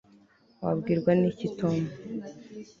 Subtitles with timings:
[0.63, 1.77] wabwirwa n'iki tom